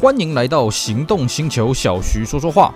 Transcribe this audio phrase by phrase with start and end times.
[0.00, 2.72] 欢迎来到行动星球，小徐说说话。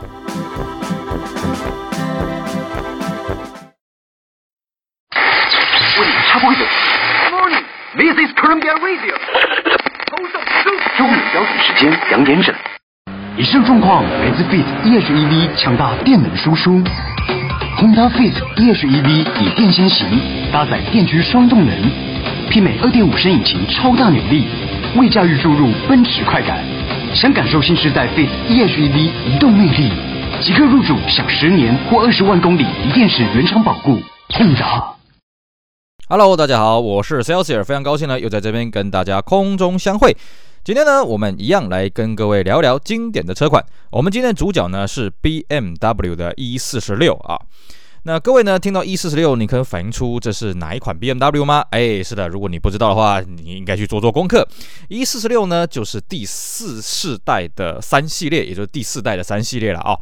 [5.15, 6.65] 为你插播一首。
[7.31, 7.63] Morning,
[7.95, 9.15] this is Columbia Radio。
[10.11, 12.53] 头上周周日标准时间两点整。
[13.37, 16.83] 以上状况来自 Fit E-HEV 强大电能输出。
[17.79, 20.09] Honda Fit E-HEV 以电先行，
[20.53, 21.73] 搭载电驱双动能，
[22.51, 24.49] 媲美二点五升引擎超大扭力，
[24.97, 26.59] 为驾驭注入奔驰快感。
[27.15, 29.93] 想感受新时代 Fit E-HEV 移动魅力，
[30.41, 33.99] 即刻入主享十年或二十万公里锂电池原厂保固。
[36.09, 40.17] Hello，大家好，我是 Celsius，非常高兴呢，又在这边跟大家空中相会。
[40.65, 43.63] 今天呢，我们一样来跟各位聊聊经典的车款。
[43.91, 47.39] 我们今天主角呢是 BMW 的 E46 啊。
[48.05, 51.65] 那各位呢，听到 E 四十六你可能反映出这是哪一款 BMW 吗？
[51.71, 54.45] 哎，是的，如果你不知道的话，你应该去做做功课。
[54.89, 59.97] E 四十六呢，就是第四世代的三系列，也就是第四代的三系列了啊。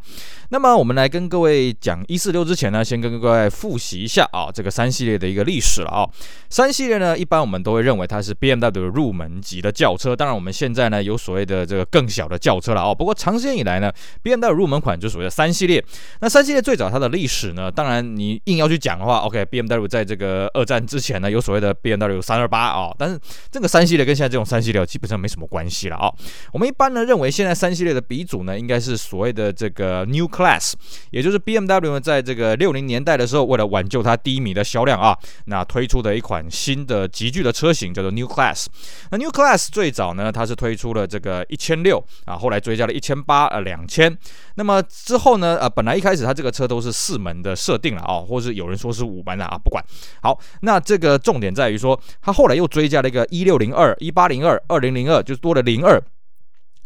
[0.51, 6.05] 那么我们来跟各位讲 E46 之前呢，先跟各位复习一下啊，这个三系列的一个历史了啊。
[6.49, 10.13] 三系列呢，一般我们都会认为它是 BMW 入门级的轿车。
[10.13, 12.93] 当然，我们现在呢有所谓的这个更小的轿车了啊。
[12.93, 13.89] 不过长时间以来呢
[14.21, 15.81] ，BMW 入门款就属于三系列。
[16.19, 18.01] 那三系列最早它的历史呢，当然。
[18.01, 23.17] 你硬要去讲的话，OK，BMW 在这个二战之前呢，有所谓的 BMW 三二八啊，但是
[23.49, 26.11] 这个三系列跟现在这种三系列基本上没什么关系了啊。
[26.51, 30.73] 我们一般呢认为，现在三系列的鼻祖呢，应该是所谓的这个 New Class，
[31.11, 38.65] 也就是 BMW 呢在这个六零年代的时候，为了挽救它低迷的销量啊，那推出的一款新的极具的车型叫做 New Class。
[39.11, 44.17] 那 New Class 最早呢，它是推出了这个一千六啊，后来追加了一千八呃两千。
[44.55, 49.83] 那么之后呢，呃，本来一开始它这个车都是四门的设定了啊，或是有人说是五门的啊，不管。
[50.21, 56.01] 好，那这个重点在于说，它后来又追加了一个一六零二、一八零二、二零零二，就是多了零二。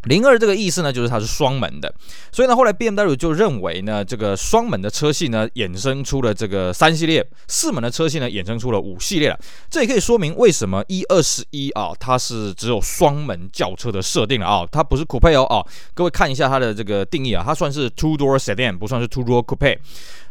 [0.05, 1.93] 零二这个意思呢，就是它是双门的，
[2.31, 9.39] 所以呢，后来 BMW 就认为呢，这个双门的车系呢，衍生出了这个三系列；四门的车系呢，衍生出了五系列了。
[9.69, 15.65] 这也可以说明为什么 E21 啊，它是只有双门轿车的设定了啊，它不是 Coupe 哦啊。
[15.93, 19.77] 各位看一下它的这个定义啊，它算是 Two Door Sedan，不算是 Two Door Coupe。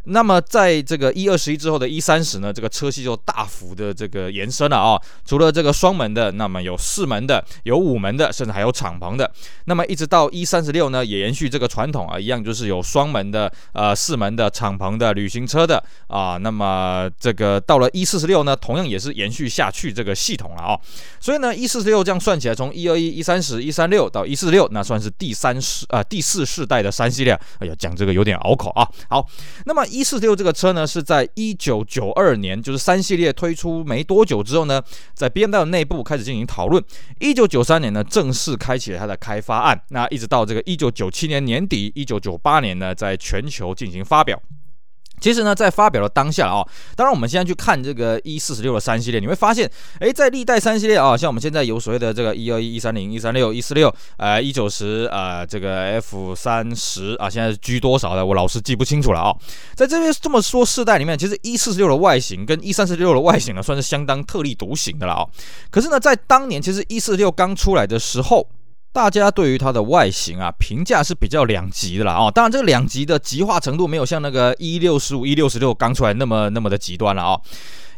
[0.07, 5.01] 那么在这个 E21 之后的 E30 呢，这个车系就大幅的这个延伸了啊。
[5.25, 9.31] 除了这个双门的，那么有四门的，有五门的，甚至还有敞篷的。
[9.65, 16.37] 那么一直到 E36 呢，也延续这个传统啊，一样就是有双门的、呃四门的、敞篷的、旅行车的啊。
[16.37, 20.79] 那么这个到了 E46 呢，同样也是延续下去这个系统了啊。
[21.19, 27.33] 所以呢，E46 这样算起来，从 E21、E30、E36 到 E46，那算是第三世啊第四世代的三系列。
[27.61, 28.87] 哎呀，讲这个有点拗口啊。
[29.09, 29.27] 好，
[29.65, 29.83] 那么。
[29.95, 34.83] 一四六这个车呢，是在一九九二年，就是三系列推出没多久之后呢，
[35.15, 36.83] 在 BMW 内部开始进行讨论。
[37.21, 39.81] 一九九三年呢，正式开启了它的开发案。
[39.91, 44.37] 那一直到这个一九九七年年底，一九九八年呢，在全球进行发表。
[45.21, 46.63] 其实呢，在发表的当下啊，
[46.95, 49.71] 当然我们现在去看这个 E 四十六的三系列，你会发现，
[50.01, 59.35] 诶，在历代三系列啊，像我们现在有所谓的这个 E 二一、一三零、一三六、一四六，呃一九十，呃，这个 F 三十啊，现在是 G 多少的，我老是记不清楚了啊。
[59.75, 65.27] 在这边这么说世代里面，其实 E 四十六的外形跟 E 三十六的外形呢，算是相当特立独行的了啊。
[65.71, 68.47] 可是呢，在当年，其实 E 四十六刚出来的时候。
[68.95, 72.31] 大家对于它的外形啊，评价是比较两极的啦啊。
[72.31, 77.37] 当然，这个两极的极化程度没有像那个一六十五、一六十六刚出来那么那么的极端了啊。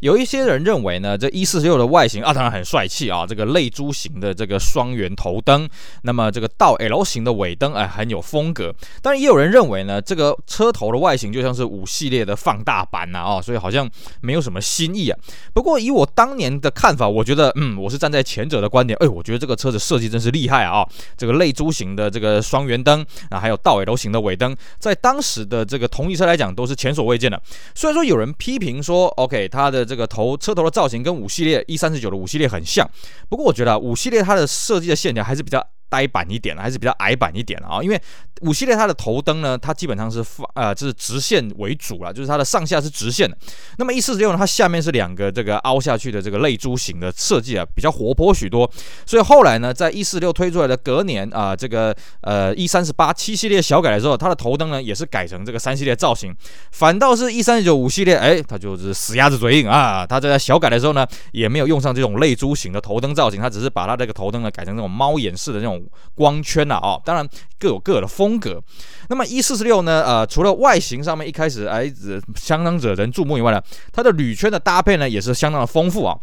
[0.01, 5.69] 有一些人认为呢，这 E46 的外形啊，当然很帅气啊，这个泪珠型的这个双圆头灯，
[6.03, 8.75] 那么这个倒 L 型的尾灯，哎，很有风格。
[9.01, 13.89] 当然，也有人认为呢，这个车头的外形就像是五系列的放大版呐，哦，所以好像
[14.21, 15.19] 没有什么新意啊。
[15.55, 20.87] 不过，以我当年的看法，我觉得，嗯，我是站在前者的观点，哎，我觉得这个车子设计真是厉害啊，
[21.17, 27.41] 这个泪珠型的这个双圆灯啊，还有倒 L 型的尾灯，在当时的这个同一车来讲，都是前所未见的。
[27.75, 32.91] 虽然说有人批评说，OK，它的这个头车头的造型跟五系列 E 三十九的五系列很像，
[33.29, 35.67] 不过我觉得五系列它的设计的线条还是比较。
[35.89, 38.01] 呆板一点还是比较矮板一点啊，因为
[38.43, 43.37] 五系列它的头灯呢，它基本上是放呃，就是直线为主了，就是它的上下是直线的。
[43.79, 48.71] 那么 E 四六呢，它下面是两个这个凹下去的这个泪珠型的设计啊，比较活泼许多。
[49.07, 56.35] 所以后来呢，在 E 四六推出来的隔年啊，这个呃 E 三十八七系列小改的时候，它的头灯呢也是改成这个三系列造型。
[56.73, 65.76] 反倒是 E 三九五系列，哎，它就是死鸭子嘴硬啊，它在小改的时候呢，也没有用上这种泪珠型的头灯造型，它只是把它这个头灯呢改成那种猫眼式的那种。
[66.15, 67.29] 光圈呐，哦，当然
[67.59, 68.63] 各有各的风格。
[69.09, 71.93] 那么一四十六呢，呃，除了外形上面一开始哎
[72.35, 73.63] 相当惹人注目以外呢，
[73.93, 76.19] 它的铝圈的搭配呢也是相当的丰富啊。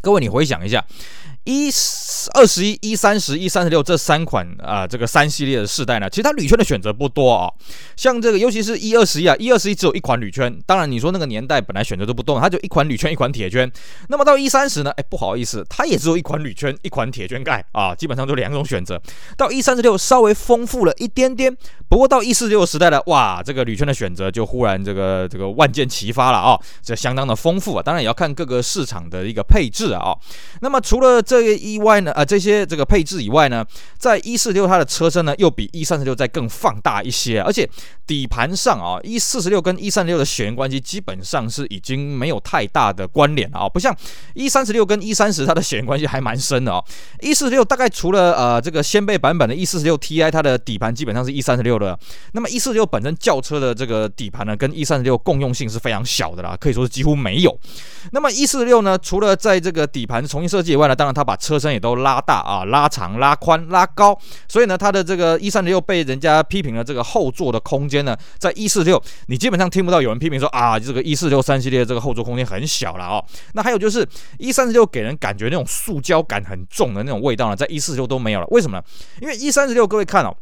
[0.00, 0.84] 各位，你回想一下。
[1.48, 1.70] 一
[2.34, 7.50] 二十一、一三十、一三十六这三款啊、这个三系列的世代呢，其实它铝圈的选择不多啊、
[7.96, 10.54] 像这个，尤其是一二十一啊，一二十一只有一款铝圈。
[10.66, 13.70] 当然，你说那个年代本来选择都不多，它就一款铝圈，一款铁圈。
[14.08, 14.90] 那么到一三十呢？
[14.98, 19.00] 哎，不好意思，它也只有一款铝圈，一款铁圈盖啊，基本上就两种选择。
[19.38, 21.56] 到一三十六稍微丰富了一点点，
[21.88, 27.82] 不过到一四六时代的哇，这个铝圈的选择就忽然这个这个万箭齐发了啊，这相当的丰富啊。
[27.82, 30.14] 当然也要看各个市场的一个配置啊。
[30.60, 33.64] 那么除了这这个以外呢，啊，这些这个配置以外呢，
[33.96, 37.68] 在一四六它的车身呢又比一三十六再更放大一些，而且
[38.06, 43.94] 底盘上啊，一四十六跟一三十六的血缘关系基本上是已经没有太大的关联了啊，不像
[44.34, 46.84] 一三十六跟一三十它的血缘关系还蛮深的哦。
[47.20, 51.98] 一四十六大概除了呃这个掀背版本的一四十六 Ti，它的底盘基本上是一三十六的，
[52.32, 57.56] 那么一四十六本身轿车的这个底盘呢，跟一三十六共用性是非常小的啦，可以说是几乎没有。
[58.12, 73.22] 那么一四十六呢，除了在这个底盘重新设计以外呢，当然它把车身也都拉大啊，拉长、拉宽、拉高，所以呢，它的这个一三六被人家批评了这个后座的空间呢，在一四六你基本上听不到有人批评说啊，这个一四六三系列这个后座空间很小了哦。
[73.52, 74.08] 那还有就是
[74.38, 78.46] 一三六给人感觉那种塑胶感很重的那种味道呢，在一四六都没有了。
[78.48, 78.82] 为什么呢？
[79.20, 80.34] 因为一三六各位看哦。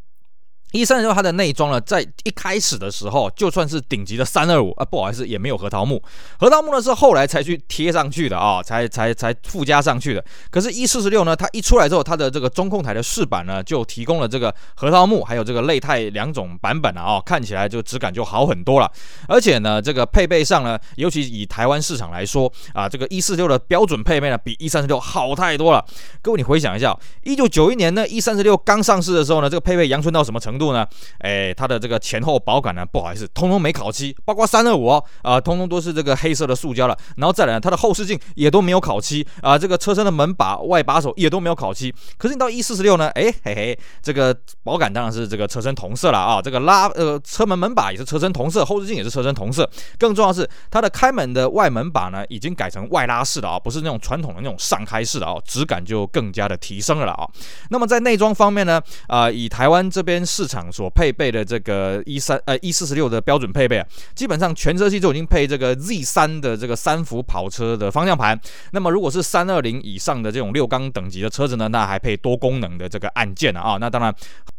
[0.76, 6.02] 一三六它的内装呢，在一开始的时候，就算是顶级的三二五啊，不好意思，也没有核桃木。
[6.38, 10.22] 核桃木呢是后来才去贴上去的啊、才才才附加上去的。
[10.50, 18.92] 可是，一四十六呢，它一出来之后，它的这个中控台的饰板呢，就提供了这个核桃木，还有这个类钛两种版本啊，哦，看起来就质感就好很多了。
[19.28, 25.82] 而且呢，这个配备上呢，尤其以台湾市场来说啊，这个一四六的标准配备呢，比一三十六好太多了。
[26.20, 30.65] 各位，你回想一下，一九九一年呢，一三十六刚上市的时候呢，这个配备阳春到什么程度？
[30.66, 30.86] 度呢？
[31.18, 36.96] 哎，它的这个前后保杆呢，不好意思，通通没烤漆，包括三二五哦，啊、通通都是这个黑色的塑胶了。
[37.16, 41.94] 然后再来呢，它的后视镜也都没有烤漆啊、这个车身的门把、外把手也都没有烤漆。
[42.18, 49.68] 可是你到一四十六呢，哎嘿嘿，这个保杆当然是这个车身同色了啊，这个拉呃车门门把也是车身同色，后视镜也是车身同色。
[49.98, 57.28] 更重要的是，它的开门的外门把呢，已经改成外拉式的啊，不是那种传统的那种上开式的啊，质感就更加的提升了了啊。
[57.70, 68.38] 那么在内装方面呢，啊、以台湾这边市场所配备的这个一三呃一四十六的标准配备啊，基本上全车系就已经配这个 Z 三的这个三幅跑车的方向盘。
[68.72, 73.76] 那么如果是三二零以上的这种六缸等级的车子呢，那还配多功能的这个按键啊。
[73.80, 74.14] 那当然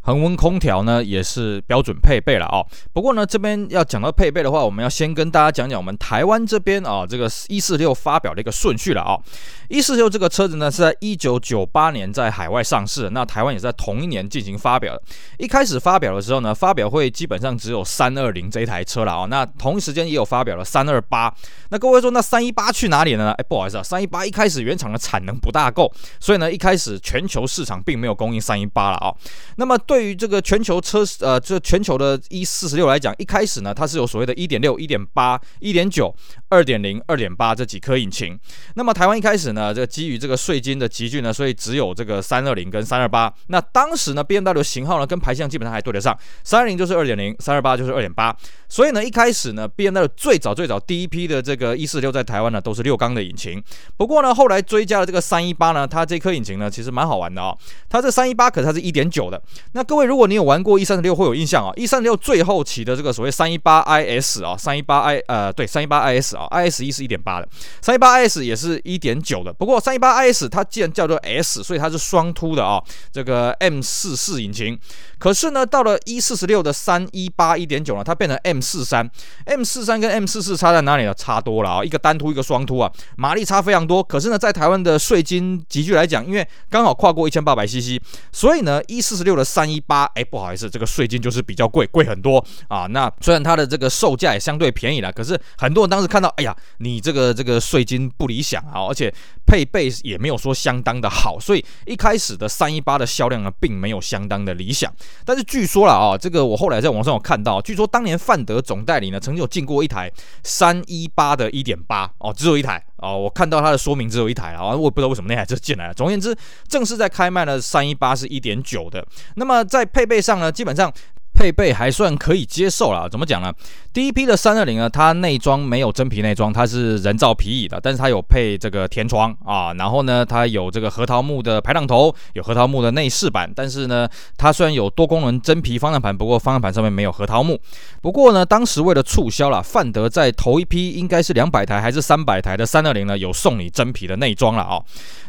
[0.07, 2.65] 恒温空调呢也是标准配备了哦。
[2.93, 9.19] 不过呢，这边要讲到配备的话，我们要先跟大家讲讲我们台湾这边啊这个一四六发表的一个顺序了啊。
[9.67, 15.03] 一四六这个车子呢是在一九九八年在海外上市，那台湾也是在同一年进行发表的。
[15.39, 19.25] 一开始发表的时候呢，发表会基本上只有三二零这一台车了啊。
[19.25, 21.29] 那同一时间也有发表了三二八。
[21.69, 23.31] 那各位说，那三一八去哪里了呢？
[23.33, 29.13] 哎，不好意思啊，三一八一开始原厂的产能不大够，所以呢一开始全球市场并没有供应三一八了啊。
[29.57, 36.15] 那么对对于这个全球车呃这全球的一四十六来讲，一开始呢它是有所谓的一点六、一点八、一点九、
[36.49, 38.39] 二点零、二点八这几颗引擎。
[38.75, 39.73] 那么台湾一开始呢。
[39.73, 43.31] 这个基于这个税金的集聚呢，所以只有这个三二零跟三二八。
[43.47, 48.35] 那当时呢，BMW 型号呢跟排气量基本上还对得上，三二零就是二点零，三二八就是二点八。
[48.69, 53.63] 所以呢，一开始呢，BMW 最早最早第一批的这个一四六在台湾呢都是六缸的引擎。
[53.97, 57.57] 不过呢，后来追加了这个三一八呢，它这颗引擎呢其实蛮好玩的、哦。
[57.89, 59.41] 它这三一八可是它是一点九的。
[59.73, 67.47] 那各位如果你有玩过一三六会有印象啊、哦，一三六最后期的这个所谓三一八 IS 啊，三一八 I 呃对三一八 IS 啊，IS 一是一点八的，
[67.81, 69.53] 三一八 IS 也是一点九的。
[69.53, 74.77] 不过三一八 IS 它既然叫做 S，所以它是双凸的啊、哦，这个 M 四四引擎。
[75.17, 79.09] 可是呢，到了一四十六的三一八一点九呢，它变成 M 四三
[79.45, 81.13] ，M 四三跟 M 四四差在哪里呢？
[81.13, 84.03] 差多了啊、哦，一个单凸，一个双凸啊，马力差非常多。
[84.03, 88.01] 可是呢，在台湾的税金集聚来讲，因为刚好跨过一千八百 CC，
[88.33, 92.87] 所以呢，一四十六的三一八，哎，不好意思，这个税金就是比较贵，贵很多啊。
[92.87, 99.13] 那虽然它的这个售价也相对便宜了，可是很多人当时看到，哎呀，你这个这个税金不理想啊，而且
[99.45, 104.93] 配备也没有说相当的好，所以一开始的三一八的销量呢，并没有相当的理想。
[105.25, 110.11] 但是据说了啊，这个我后来在网上有看到，据说当年范德总代理呢，曾经有进过一台
[110.43, 115.93] 三一八的一点八哦，只有一台哦，我看到它的说明只有一台啊，我也不知道为什么那台就进来了。
[115.93, 116.35] 总而言之，
[116.67, 119.05] 正式在开卖的三一八是一点九的。
[119.35, 120.91] 那么在配备上呢，基本上。
[121.37, 123.53] 配备还算可以接受啦，怎么讲呢？
[123.93, 137.59] 第一批的三二零呢，它内装没有真皮内装，它是人造皮椅的，但是它有配这个天窗啊，然后呢，它有这个核桃木的排挡头，有核桃木的内饰板，但是呢，它虽然有多功能真皮方向盘，不过方向盘上面没有核桃木。
[138.01, 144.81] 不过呢，当时为了促销啦，范德在头一批应该是两百台还是三百台的三二零呢，有送你真皮的内装了啊。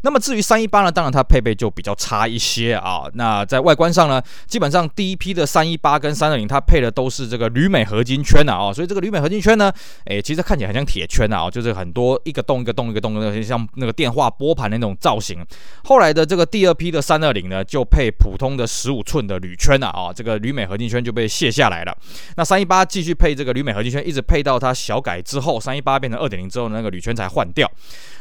[0.02, 3.02] 那么至于三一八呢，当然它配备就比较差一些啊。
[3.12, 5.97] 那在外观上呢，基本上第一批的三一八。
[5.98, 9.72] 跟三二零它配的都是这个铝镁合金圈的啊，所以这个铝镁合金圈呢，
[10.06, 15.44] 诶，其实看起来很像铁圈啊，就是很多一个洞一个洞一个洞的，像那个电话拨盘的那种造型。
[15.84, 21.96] 后来的这个第二批的三二零呢，就配普通的十五寸的铝圈了啊，这个铝镁合金圈就被卸下来了。
[22.36, 27.70] 那三一八继续配这个铝镁合金圈，一直配到它小改之后，三一八变成二点零之后，那个铝圈才换掉。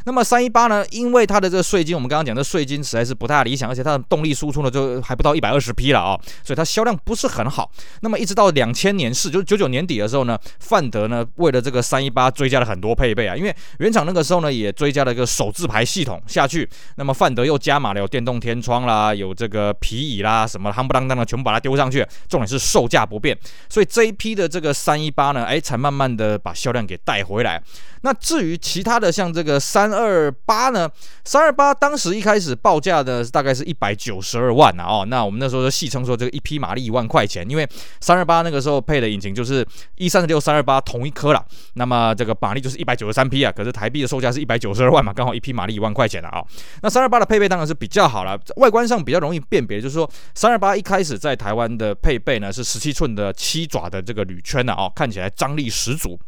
[0.04, 7.67] 那么三一八呢，因为它的这个税金，我们刚刚讲的税金实在是不太理想，而且它的动力输出呢就还不到一百二十匹了啊，所以它销量不是很好。
[8.00, 23.36] 那么一直到两千年是，就是九九年底的时候呢，范德呢为了这个三一八追加了很多配备啊，因为原厂那个时候呢也追加了一个手自排系统下去，那么范德又加码了有电动天窗啦，有这个皮椅啦，什么夯不啷当的全部把它丢上去，重点是售价不变，
[23.68, 27.62] 所以这一批的这个三一八呢，哎，才慢慢的把销量给带回来。
[28.02, 30.88] 那至于其他的像这个三二八呢，
[31.24, 37.68] 三二八当时一开始报价的大概是一百九十二万啊，哦，那我们那时候就戏称说这个一匹马力一万块钱，因为
[38.00, 46.44] 三二八那个时候配的引擎就是 E 三十六三二八同一颗啦，那么这个马力就是一百九十三匹啊，可是台币的售价是一百九十二万嘛，刚好一匹马力一万块钱了啊，
[46.82, 56.18] 那三二八的配备当然是比较好了，外观上比较容易辨别，就是说三二八一开始在台湾的配备呢是十七寸的七爪的这个铝圈的啊，看起来张力十足。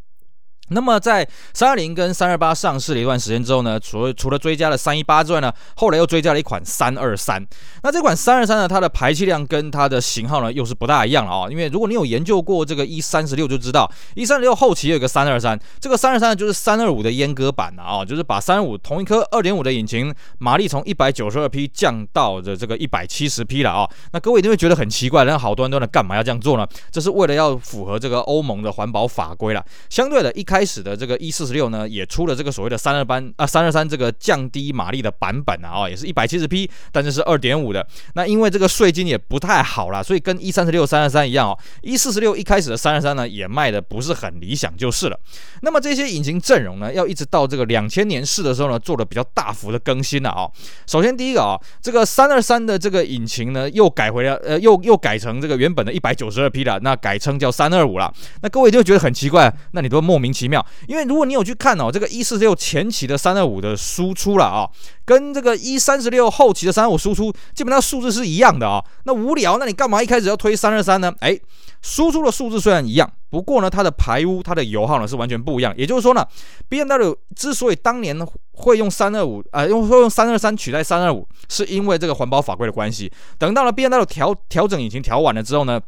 [0.71, 7.45] 那么在三二零跟三二八上市了一段时间之后呢，除了除了追加了三一八之外呢，后来又追加了一款三二三。
[7.83, 11.49] 那这款三二三呢，它的排气量跟它的型号呢又是不大一样了啊。
[11.51, 23.89] 因为如果你有研究过这个 E 三十六就知道，E 三十六后期有一个三二三，这个三二三呢就是三二五的阉割版了啊，就是把三二五同一颗二点五的引擎马力从一百九十二匹降到的这个一百七十匹了啊。
[24.13, 26.67] 那各位一定会觉得很奇怪，那好端端的干嘛要这样做呢？
[26.91, 29.65] 这是为了要符合这个欧盟的环保法规了。
[29.89, 37.87] 相对的，一开开始的这个 E 四十六呢，也出了这个所谓的三二班啊三二三这个降低马力的版本啊，哦，也是一百七十匹，但是是二点五的。
[38.13, 45.19] 那因为这个税金也不太好啦，所以跟 E 三十六三二三一样哦，E 四十六一开始的三二三呢也卖的不是很理想就是了。
[45.63, 50.53] 那么这些引擎阵容呢，要一直到这个两千年式的时候呢，做了比较大幅的更新了啊，哦。
[50.87, 58.13] 首先第一个啊，这个三二三的这个引擎呢，又改回了呃，又又改成这个原本的一百九十二匹了，那改称叫三二五了。
[58.43, 60.50] 那各位就觉得很奇怪，那你都莫名其妙。
[60.51, 64.69] 妙，因为如果你有去看哦，这个一四六前期的三二五的输出了啊，
[65.05, 68.85] 跟这个一三十六后期的三二五输出基本上数字是一样的啊。
[69.05, 71.15] 那无聊，那你干嘛一开始要推三二三呢？
[71.21, 71.39] 哎，
[71.81, 75.73] 输出的数字虽然一样，不过呢，它的排污、它的油耗呢是完全不一样。
[75.77, 76.27] 也就是说呢
[76.69, 78.19] ，BMW 之所以当年
[78.53, 83.11] 会用三二五啊，用会用三二三取代三二五，是因为这个环保法规的关系。
[83.39, 85.81] 等到了 BMW 调调整引擎调完了之后呢，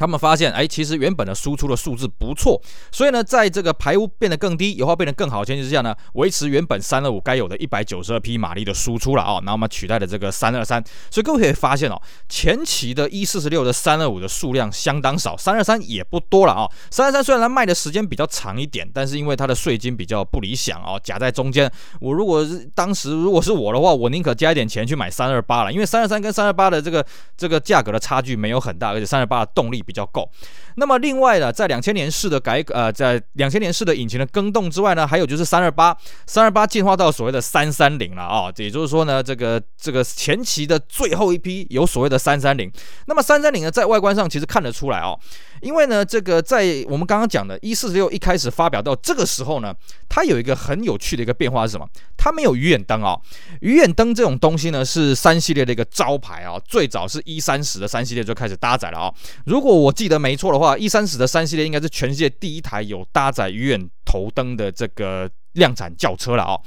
[0.00, 2.58] 他们发现，哎，其实原本的输出的数字不错，
[2.90, 10.82] 所以呢，在这个排污变得更低、油耗变得更好的前提之下呢，维持原本三二五该有的一百九十二匹马力的输出了啊，那我们取代了这个三二三。
[11.10, 16.66] 所以各位可以发现哦，前期的 E 四十六的三二五的数量相当少，三二三也不多了啊。
[16.90, 21.70] 三二三虽然它卖的时间比较长一点，但是因为它的税金比较不理想啊，夹在中间。
[22.00, 22.42] 我如果
[22.74, 27.04] 当时如果是我的话，我宁可加一点钱去买三二八了，因为三二三跟三二八的这个
[27.36, 29.84] 这个价格的差距没有很大，而且三二八的动力。
[29.90, 30.30] 比较够。
[30.76, 42.70] 那么另外呢，在两千年式的改呃，在两千年式的引擎的更动之外呢，还有就是三二八，三二八进化到所谓的三三零了啊，也就是说呢，这个这个前期的最后一批有所谓的三三零。
[43.06, 45.18] 那么三三零呢，在外观上其实看得出来哦，
[45.60, 49.74] 因为呢，这个在我们刚刚讲的 E 四十六一开始发表到这个时候呢，
[50.08, 51.86] 它有一个很有趣的一个变化是什么？
[52.16, 53.18] 它没有鱼眼灯啊，
[53.60, 59.14] 鱼眼灯这种东西呢是三系列的一个招牌啊，最早是一三十的三系列就开始搭载了啊，
[59.46, 66.58] 如果我记得没错的话一三十的三系列应该是全世界第一台有搭载鱼眼头灯的这个量产轿车了啊。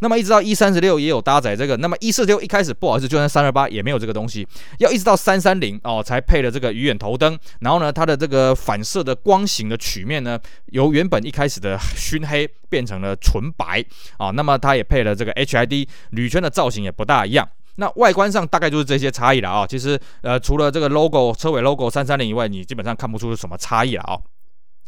[0.00, 4.46] 那么一直到 E 三十六也有搭载这个，那么 E 四六一开始不好意思，就算三二八也没有这个东西，
[4.78, 7.38] 要一直到三三零哦才配了这个鱼眼头灯。
[7.60, 13.84] 然后呢，它的这个反射的光型的曲面呢，由原本一开始的熏黑变成了纯白
[14.18, 14.30] 啊。
[14.30, 17.48] 那么它也配了这个 HID 铝圈的造型也不大一样。
[17.76, 24.18] 那外观上大概就是这些差异了啊，其实呃除了这个 logo 车尾 logo 三三零以外，你基本上看不出什么差异了啊。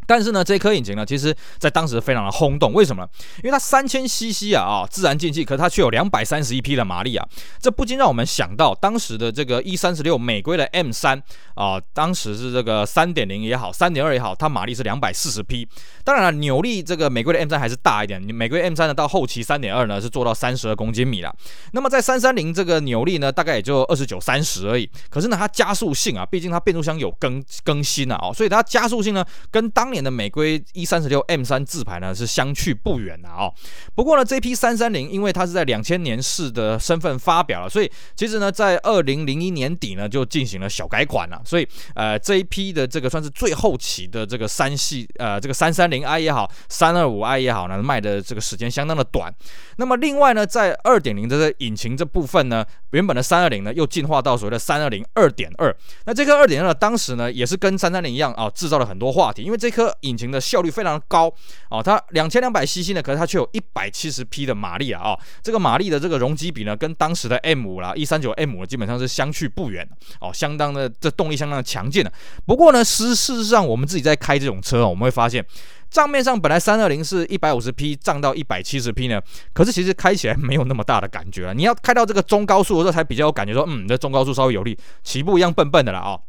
[0.06, 2.72] 但是呢，这颗引擎呢，其实在当时非常的轰动。
[2.72, 3.06] 为什么？
[3.38, 7.26] 因为它三千 CC 啊啊，自然进气，可是它却有两百三十一匹的马力啊，
[7.60, 11.22] 这不禁让我们想到当时的这个 E 三十六美规的 M 三
[11.54, 15.68] 啊，当时是这个三点零也好，三点二也好，它马力是两百四十匹。
[16.02, 21.34] 当然了，扭力这个美规的 M 三还是大一点，你美规 M 三呢到后期三点二呢是做到三十二公斤米了。
[21.72, 24.88] 那么在三三零这个扭力呢，大概也就二十九三十而已。
[25.08, 33.50] 可是呢，它加速性啊，毕竟它变速箱有更更新啊，哦，所以它加速性呢跟当年的美规 E 三十六 M 三自排呢是相去不远的哦。
[33.94, 41.40] 不过呢，这批三三零因为它是在两千年式的身份发表了，所以其实呢，在二零零一年底呢就进行了小改款了。
[41.44, 49.32] 所以呃，这一批的这个算是最后期的这个三系呃这个三三零 i 也好，三二五 i 也好呢，卖的这个时间相当的短。
[49.76, 55.74] 那么另外呢，在二点零的这引擎这部分呢，原本的三二零呢又进化到所谓的三二零二点二。
[56.06, 60.24] 那这颗二点二当时呢也是跟三三零一样啊，制造了很多话题，因为这颗引擎。
[60.34, 61.32] 的效率非常高
[61.68, 65.00] 哦，它两千两百 CC 呢，可是它却有一百七十匹的马力啊！
[65.04, 69.86] 哦，这个马力的这个容积比呢，跟当时的 M 五啦一三九 M 五基本上是相去不远
[70.20, 72.10] 哦，相当的这动力相当的强劲的。
[72.46, 75.44] 不过呢，实事实上我们自己在开这种车，我们会发现
[75.90, 79.20] 账面上本来三二零是一百五十匹涨到一百七十匹呢，
[79.52, 81.52] 可是其实开起来没有那么大的感觉啊。
[81.52, 86.12] 你要开到这个中高速的时候才比较有感觉说，说嗯，这中高速稍微有力，起步一样笨笨的了啊。
[86.12, 86.20] 哦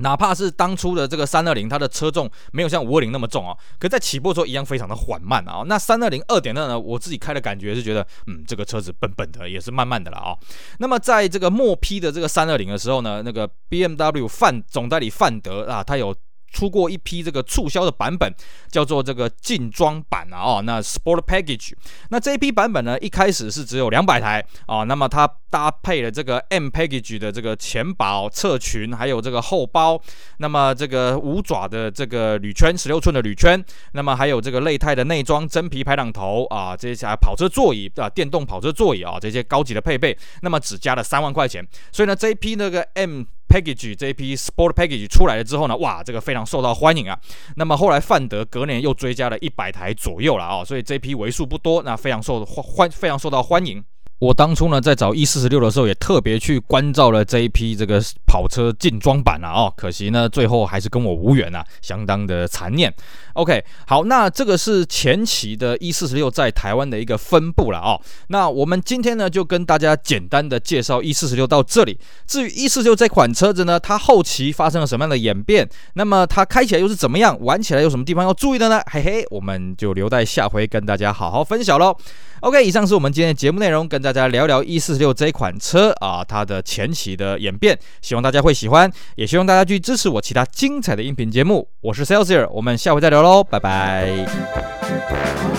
[0.00, 5.62] 哪怕是当初的这个三二零，它的车重没有像五二零那么重啊，可在起步的时候一样非常的缓慢啊。
[5.66, 10.36] 那三二零二点二呢，我自己开的感觉是觉得，嗯，这个车子笨笨的，也是慢慢的了啊。
[10.78, 16.14] 那么在这个末批的这个三二零的时候呢，那个 BMW 范总代理范德啊，他有。
[16.50, 18.32] 出过一批这个促销的版本，
[18.70, 21.72] 叫做这个劲装版啊，哦，那 Sport Package，
[22.10, 30.00] 那这一批版本呢，一开始是只有两百台啊，那么它搭配了这个 M Package 的这个前保侧裙，还有这个后包，
[30.38, 47.18] 那么这个五爪的这个铝圈，十六寸的铝圈，那么还有这个类钛的内装真皮排挡头啊，这些跑车座椅啊，电动跑车座椅啊，这些高级的配备，那么只加了三万块钱，所以呢，这一批那个 M Package 这一批 Sport Package 出来了之后呢，哇，这个非常受到欢迎啊。
[47.56, 53.84] 那么后来范德隔年又追加了一百台左右了啊，所以这批为数不多，那非常受欢非常受到欢迎。
[54.20, 62.94] 我当初呢在找 E 四十六的时候，也特别去关照了这一批这个跑车进装版啊，哦，可惜呢最后还是跟我无缘啊，相当的残念。
[63.32, 67.98] OK，好，那这个是前期的 E 四十六在台湾的一个分布了哦。
[68.28, 71.98] 那我们今天呢就跟大家简单的介绍 E 四十六到这里。
[72.26, 75.66] 至于 E 四十六这款车子呢，它后期发生了什么样的演变？
[75.94, 77.34] 那么它开起来又是怎么样？
[77.40, 78.82] 玩起来有什么地方要注意的呢？
[78.90, 81.96] 嘿嘿，我们就留待下回跟大家好好分享喽。
[82.40, 91.68] OK，以上是我们今天的节目内容，跟大家聊聊 E 四十六这款车啊，它的前期的演变，希望大家会喜欢，也希望大家去支持我其他精彩的音频节目。
[91.82, 95.49] 我是 Salesier，我们下回再聊喽，拜拜。